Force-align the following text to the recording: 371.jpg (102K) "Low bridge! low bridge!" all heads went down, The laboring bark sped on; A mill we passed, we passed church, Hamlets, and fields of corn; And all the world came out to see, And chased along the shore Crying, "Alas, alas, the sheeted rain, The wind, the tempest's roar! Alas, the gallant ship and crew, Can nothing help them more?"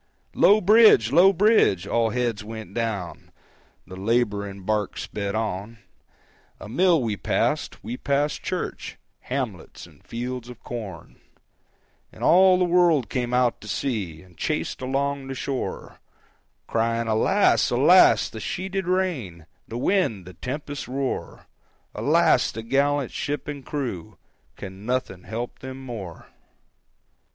371.jpg 0.33 0.33
(102K) 0.33 0.41
"Low 0.41 0.61
bridge! 0.61 1.11
low 1.11 1.31
bridge!" 1.33 1.85
all 1.87 2.09
heads 2.09 2.43
went 2.43 2.73
down, 2.73 3.31
The 3.85 3.95
laboring 3.95 4.63
bark 4.63 4.97
sped 4.97 5.35
on; 5.35 5.77
A 6.59 6.67
mill 6.67 7.03
we 7.03 7.15
passed, 7.15 7.83
we 7.83 7.97
passed 7.97 8.41
church, 8.41 8.97
Hamlets, 9.19 9.85
and 9.85 10.03
fields 10.03 10.49
of 10.49 10.63
corn; 10.63 11.17
And 12.11 12.23
all 12.23 12.57
the 12.57 12.65
world 12.65 13.09
came 13.11 13.31
out 13.31 13.61
to 13.61 13.67
see, 13.67 14.23
And 14.23 14.35
chased 14.39 14.81
along 14.81 15.27
the 15.27 15.35
shore 15.35 15.99
Crying, 16.65 17.07
"Alas, 17.07 17.69
alas, 17.69 18.27
the 18.27 18.39
sheeted 18.39 18.87
rain, 18.87 19.45
The 19.67 19.77
wind, 19.77 20.25
the 20.25 20.33
tempest's 20.33 20.87
roar! 20.87 21.45
Alas, 21.93 22.51
the 22.51 22.63
gallant 22.63 23.11
ship 23.11 23.47
and 23.47 23.63
crew, 23.63 24.17
Can 24.55 24.83
nothing 24.83 25.25
help 25.25 25.59
them 25.59 25.79
more?" 25.85 26.29